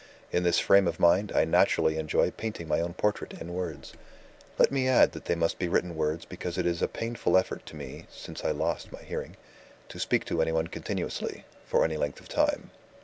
In 0.31 0.41
this 0.41 0.57
frame 0.57 0.87
of 0.87 0.99
mind, 0.99 1.31
I 1.35 1.45
naturally 1.45 1.99
enjoy 1.99 2.31
painting 2.31 2.67
my 2.67 2.79
own 2.81 2.95
portrait 2.95 3.39
in 3.39 3.53
words. 3.53 3.93
Let 4.57 4.71
me 4.71 4.87
add 4.87 5.11
that 5.11 5.25
they 5.25 5.35
must 5.35 5.59
be 5.59 5.67
written 5.67 5.95
words 5.95 6.25
because 6.25 6.57
it 6.57 6.65
is 6.65 6.81
a 6.81 6.87
painful 6.87 7.37
effort 7.37 7.67
to 7.67 7.75
me 7.75 8.07
(since 8.09 8.43
I 8.43 8.49
lost 8.49 8.91
my 8.91 9.03
hearing) 9.03 9.35
to 9.89 9.99
speak 9.99 10.25
to 10.25 10.41
anyone 10.41 10.65
continuously, 10.65 11.45
for 11.67 11.85
any 11.85 11.97
length 11.97 12.19
of 12.19 12.27
time. 12.29 12.71